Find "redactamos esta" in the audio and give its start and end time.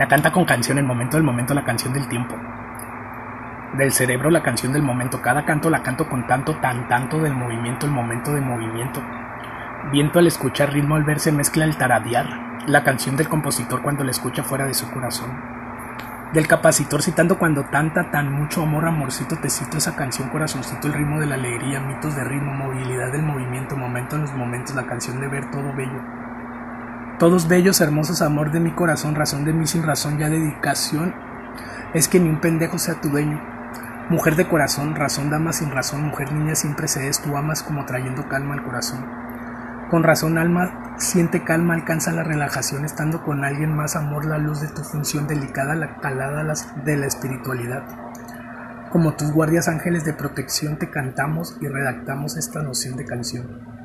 51.68-52.62